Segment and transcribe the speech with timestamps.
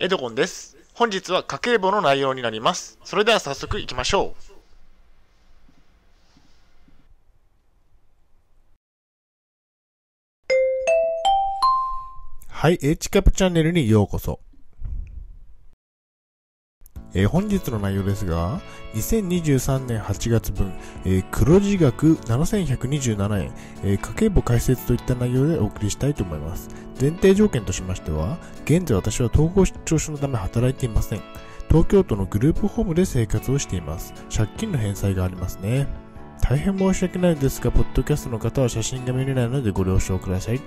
[0.00, 0.76] エドゴンです。
[0.94, 2.98] 本日は家計簿の内容になります。
[3.04, 4.54] それでは早速いきましょう。
[12.48, 14.40] はい、H キャップチャンネルにようこそ。
[17.14, 18.60] えー本日の内容ですが、
[18.94, 20.72] 2023年8月分、
[21.04, 23.52] えー黒字額7127円、
[23.82, 26.68] えー家計簿解説といった内容でお送りしたいと思います。
[27.00, 31.22] 前提条件としましては、現在私は統合失調症のため働いていません。
[31.68, 34.12] 東京都のグループホームで生活をしています。
[34.34, 35.86] 借金の返済がありますね。
[36.42, 40.60] 大変申し訳ないですが、ポッドキャストの方は写真が見れないのでご了承ください。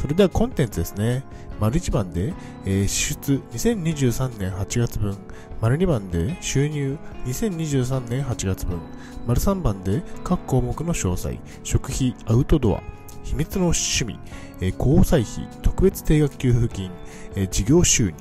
[0.00, 1.24] それではコンテンツですね。
[1.60, 2.32] 丸1番で、
[2.64, 5.14] えー支出2023年8月分。
[5.60, 8.78] 丸2番で収入2023年8月分。
[9.26, 11.38] 丸3番で各項目の詳細。
[11.64, 12.82] 食費、アウトドア、
[13.24, 14.18] 秘密の趣味、
[14.62, 16.90] えー交際費、特別定額給付金、
[17.36, 18.14] えー事業収入。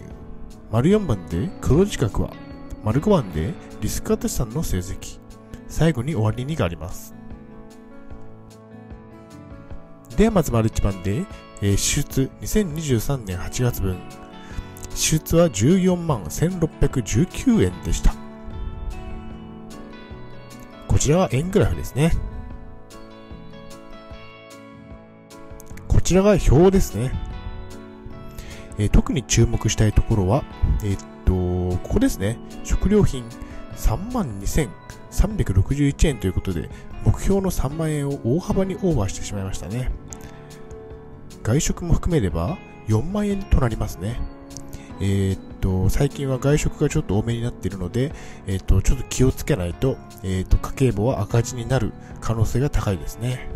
[0.72, 2.34] 丸4番で黒字額は。
[2.84, 5.22] 丸5番でリスクアタ資産の成績。
[5.70, 7.19] 最後に終わりにがあります。
[10.20, 11.26] ではまず丸1番で、
[11.62, 13.98] えー支出2023年8月分。
[14.94, 18.14] 支出は14万1619円でした。
[20.90, 22.12] こちらは円グラフですね。
[25.88, 27.14] こちらが表ですね、
[28.78, 30.44] えー特に注目したいところは
[30.84, 32.38] えーっとここですね。
[32.66, 33.24] 食料品
[33.78, 36.70] 3万2361円ということで
[37.06, 39.90] 目標の3万円を大幅にオーバーしてしまいましたね。
[41.44, 44.20] 外食も含めれば4万円となりますね。
[45.02, 48.12] えーっと、最近は外食がちょっと多めになっているので、
[48.48, 53.48] えーっと、ちょっと気をつけないと、えーっと、家計簿は赤字になる可能性が高いですね。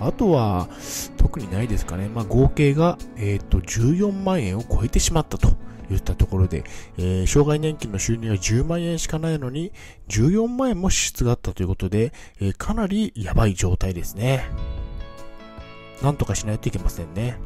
[0.00, 0.68] あとは、
[1.16, 2.08] 特にないですかね。
[2.08, 5.48] まあ、合計が、えっと、14万円を超えてしまったと
[5.90, 6.64] いったところで、
[6.98, 9.72] えー障害年金の収入が10万円しかないのに、
[10.08, 14.44] 14万円も支出があったということで、えーかなりやばい状態ですね。
[16.02, 17.38] なんとかしないといけませんね。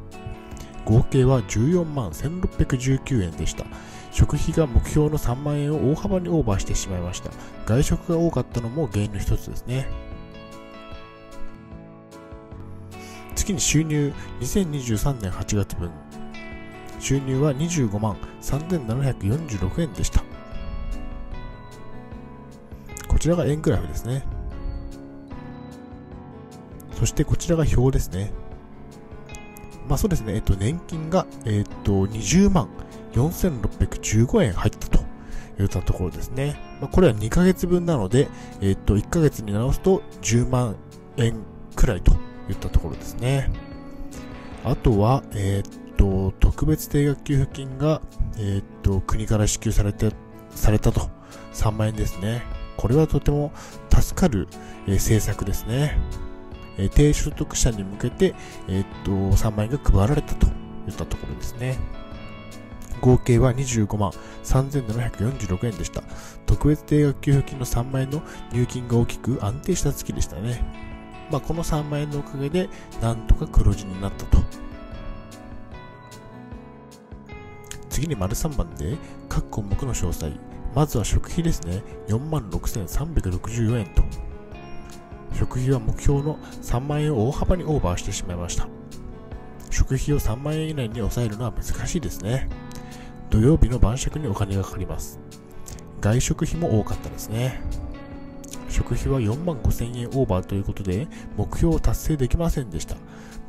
[0.85, 3.65] 合計は14万1619円でした。
[4.11, 7.31] 食費が目標の3万円を大幅にオーバーしてしまいました。
[7.67, 9.89] 外食が多かったのも原因の一つですね。
[13.35, 15.91] 次に収入2023年8月分。
[17.01, 20.23] 収入は25万3746円でした。
[23.09, 24.25] こちらが円グラフですね。
[27.03, 28.31] そしてこちらが表ですね。
[29.89, 32.69] まあそうですね、えっと、年金が、えっと、20万
[33.15, 35.01] 4615円入ったと
[35.61, 36.55] いったところですね。
[36.81, 38.29] まあこれは2ヶ月分なので、
[38.61, 40.77] えっと、1ヶ月に直すと10万
[41.17, 41.35] 円
[41.75, 42.13] くらいと
[42.49, 43.51] いったところですね。
[44.63, 48.01] あとは、えっと、特別定額給付金が、
[48.39, 50.13] えっと、国から支給されて、
[50.51, 51.11] されたと
[51.53, 52.43] 3万円ですね。
[52.77, 53.51] これはとても
[53.91, 54.47] 助かる、
[54.87, 55.99] えー政策ですね。
[56.78, 58.34] え低所得者に向けて、
[58.69, 61.78] えっと、3万円が配られたといったところですね。
[63.00, 64.12] 合計は25万
[64.44, 66.03] 3746円でした。
[66.47, 68.22] 特別定額給付金の3万円の
[68.53, 70.65] 入金が大きく安定した月でしたね。
[71.31, 72.69] まあ、この3万円のおかげで、
[73.00, 74.39] なんとか黒字になったと。
[77.91, 78.97] 次に丸3番で、
[79.28, 80.33] 各項目の詳細。
[80.75, 81.83] まずは食費ですね。
[82.09, 84.03] 4万6364円と。
[85.42, 88.69] 食費は目標の3万円を大幅にオーバーしてしまいました。
[89.70, 92.48] 食費を3万円以内に抑えるのは難しいですね。
[93.28, 95.19] 土曜日の晩酌にお金がかかります。
[96.00, 97.60] 外食費も多かったですね。
[98.69, 102.94] 食費は4万5千円オーバーということで、目標を達成できませんでした。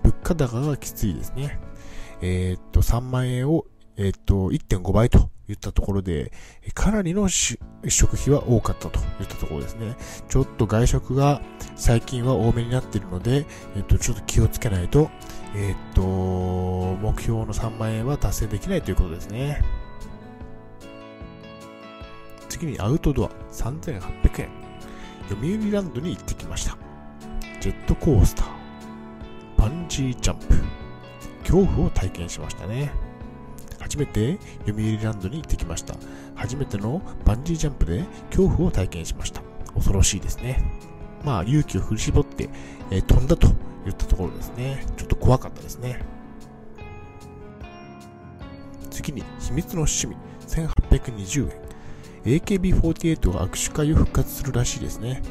[0.01, 1.59] 物価高がきついですね。
[2.21, 3.65] えーっと、3万円を、
[3.97, 6.31] えーっと、1.5倍といったところで、
[6.73, 9.95] かなりの食費は多かったといったところですね。
[10.29, 11.41] ちょっと外食が
[11.75, 15.09] 最近は多めになっているので、えっと、ちょっと気をつけないと、
[15.55, 19.61] えっと、目標の3万円は達成できないということですね。
[22.49, 24.49] 次にアウトドア3800円。
[25.29, 26.77] 読売ランドに行ってきました。
[27.59, 28.47] ジェットコースター、
[29.57, 30.47] バンジージャンプ、
[31.43, 32.91] 恐怖を体験しましたね。
[33.93, 35.93] 初めて読売ランドに行ってきました。
[36.33, 39.43] 初めてのバンジージャンプで恐怖を体験しました。
[39.75, 40.63] 恐ろしいですね。
[41.23, 42.49] まあ、勇気を振り絞って、
[42.89, 43.45] えー飛んだと
[43.85, 44.83] いったところですね。
[44.97, 45.99] ちょっと怖かったですね。
[48.89, 50.15] 次に、秘密の趣味、
[50.47, 51.51] 1820
[52.25, 52.39] 円。
[52.39, 55.21] AKB48 が握手会を復活するらしいですね。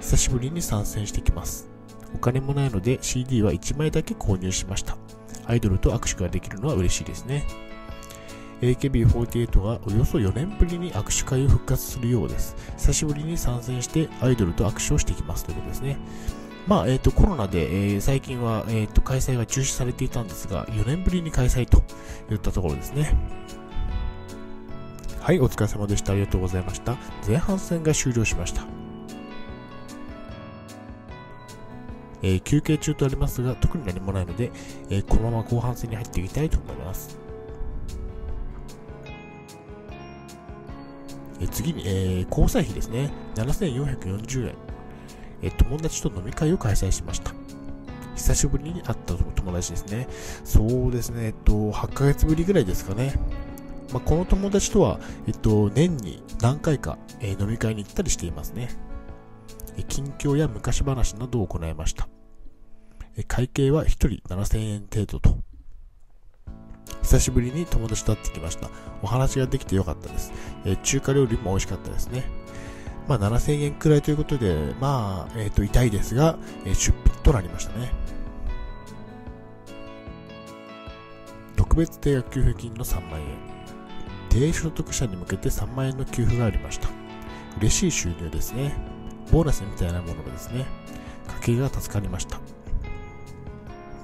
[0.00, 1.68] 久しぶりに参戦してきます。
[2.12, 4.96] お金もないので CD は1枚だけ購入しました。
[5.46, 7.67] アイドルと握手ができるのは嬉しいですね。
[8.60, 12.56] AKB48 がおよそ4年ぶりに握手会を復活するようです。
[12.76, 15.98] 久しぶりに参戦してアイドルと握手をしてきますということですね。
[16.66, 21.82] まあ、えっ、ー、と、コロナで、えー、最近は、えっ、ー、と、開催が中止されていたんですが、4年ぶりに開催と
[22.30, 23.16] いったところですね。
[25.20, 26.12] はい、お疲れ様でした。
[26.12, 26.98] ありがとうございました。
[27.26, 28.66] 前半戦が終了しました。
[32.20, 34.50] えー、休憩中とありますが、特に何もないので、
[34.90, 37.27] えー、このまま後半戦に入っていきたいと思います。
[41.40, 43.10] え次に、えー、交際費ですね。
[43.36, 44.54] 7440円。
[45.42, 47.32] え友達と飲み会を開催しました。
[48.16, 50.08] 久しぶりに会った友達ですね。
[50.44, 53.14] そうですね、えっと、8ヶ月ぶりぐらいですかね。
[53.92, 58.68] まあ、この友達とは、えっと、年に何回か、えー、飲み会に行ったりしていますね。
[59.76, 62.08] え近況や昔話などを行いました。
[63.16, 65.38] え会計は1人7000円程度と
[67.02, 68.70] 久しぶりに友達と会ってきました。
[69.02, 70.32] お話ができてよかったです。
[70.64, 72.24] えー、中華料理も美味しかったですね。
[73.06, 77.90] まあ、7000円くらいということで、まあ、えっ、ー、と、痛いですが、えー、出費となりましたね。
[81.56, 83.26] 特別定額給付金の3万円。
[84.28, 86.88] 低所得者に向けて3万円の給付がありました。
[87.58, 88.76] 嬉しい収入ですね。
[89.32, 90.66] ボーナスみたいなものがですね、
[91.40, 92.38] 家計が助かりました。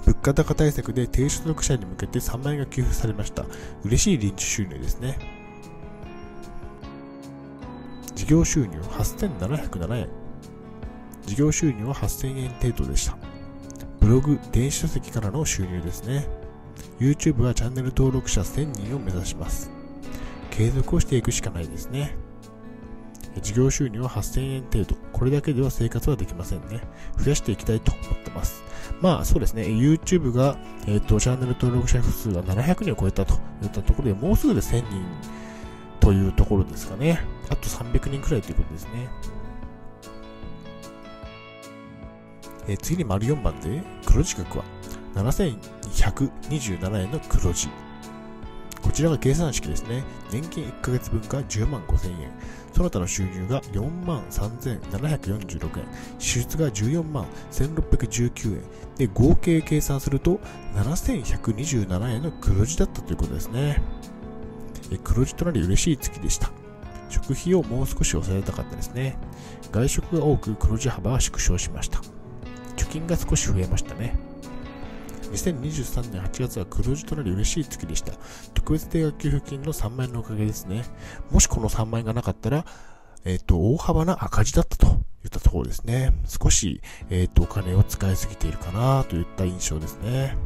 [0.07, 3.47] 物価高対策で低所得者に向けて3万円が給付されました。
[3.85, 5.19] 嬉しい臨時収入ですね。
[8.15, 10.09] 事業収入8707円。
[11.27, 13.17] 事業収入は8000円程度でした。
[14.01, 16.27] ブログ、電子書籍からの収入ですね。
[17.01, 19.71] YouTube はチャンネル登録者1000人を目指します。
[20.51, 22.15] 継続をしていくしかないですね。
[23.43, 25.04] 事業収入は8000円程度。
[25.15, 26.81] これだけでは生活はできませんね。
[27.17, 28.65] 増やしていきたいと思ってます。
[29.01, 30.59] まあそうですね、YouTube が、
[30.89, 35.05] えっ、ー、と、チャンネル登録者数が700人を超えたといったところで、もうすぐで1000人
[36.01, 37.21] というところですかね。
[37.49, 39.09] あと300人くらいということですね。
[42.67, 44.65] えー、次に丸4番で、黒字額は
[45.15, 47.69] 7127円の黒字。
[48.95, 50.05] ちらが計算式ですね。
[50.31, 52.31] 年金1ヶ月分が10万5000円。
[52.73, 55.87] その他の収入が4万3746円。
[56.19, 58.63] 支出が14万1619円。
[58.97, 60.41] で、合計計算すると
[60.75, 63.83] 7127円の黒字だったということですね。
[65.03, 66.53] 黒字となり嬉しい月でした。
[67.09, 69.17] 食費をもう少し抑えたかったですね。
[69.73, 72.01] 外食が多く黒字幅は縮小しました。
[72.77, 74.17] 貯金が少し増えましたね。
[75.35, 78.13] 2023年8月は黒字となり嬉しい月でした。
[78.55, 80.85] 特別定額給付金の3万円のおかげですね。
[81.31, 82.65] もしこの3万円がなかったら、
[83.25, 84.87] えっ、ー、と、大幅な赤字だったと
[85.25, 86.13] いったところですね。
[86.27, 90.37] 少し、えっ、ー、と、お金を使いすぎているかなといった印象ですね。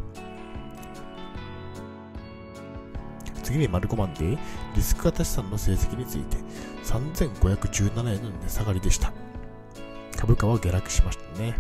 [3.43, 4.39] 次に丸5番で、
[4.75, 6.37] リスク型資産の成績について、
[6.85, 9.13] 3517円の値下がりでした。
[10.17, 11.55] 株価は下落しましたね。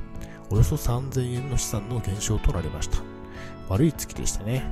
[0.50, 3.07] およそ3000円の資産の減少となりました。
[3.68, 4.62] 悪い月でしたね。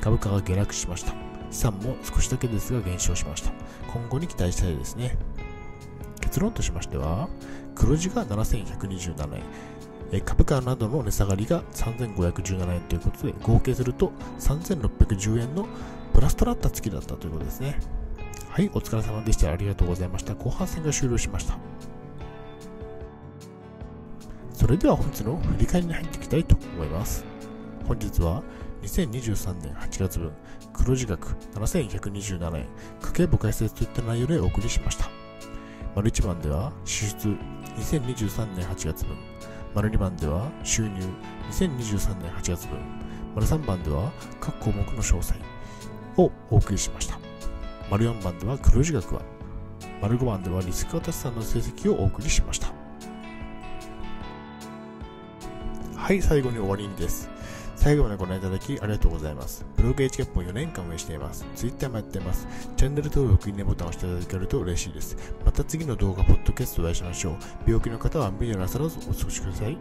[0.00, 1.12] 株価が下落しました。
[1.50, 3.52] 資産も少しだけですが減少しました。
[3.92, 5.16] 今後に期待したいですね。
[6.20, 7.28] 結論としましては、
[7.74, 9.42] 黒字が7127
[10.12, 15.66] 円、株価などの値下がりが3517円ということで、合計すると3610円の
[16.12, 17.78] プラスとなった月だったということですね。
[18.48, 19.50] はい、お疲れ様でした。
[19.50, 20.34] ありがとうございました。
[20.34, 21.58] 後半戦が終了しました。
[24.52, 27.33] それでは本日の振り返りに入っていきたいと思います。
[27.86, 28.42] 本日は
[28.82, 30.32] 2023年8月分
[30.72, 32.66] 黒字額7127円
[33.00, 35.10] 家計簿解説といった内容でお送りしました。
[35.94, 37.28] 丸1番では支出
[37.76, 39.16] 2023年8月分
[39.74, 41.00] 丸2番では収入
[41.50, 42.78] 2023年8月分
[43.34, 44.10] 丸3番では
[44.40, 45.34] 各項目の詳細
[46.16, 47.18] をお送りしました。
[47.90, 49.20] 丸4番では黒字額は
[50.00, 52.72] 丸5番ではリスク型資産の成績をお送りしました。
[55.96, 57.33] はい、最後に終わりです。
[57.84, 59.62] 最後までご覧いただきありがとうございます。
[59.76, 61.44] ブログ h キャップを4年間運営しています。
[61.54, 62.48] Twitter もやっています。
[62.78, 65.34] チャンネル登録、いいねボタンを押していただけると嬉しいです。
[65.44, 67.36] また次の動画、ポッドキャストでお会いしましょう。
[67.66, 69.76] 病気の方は無理なさらずお過ごしください。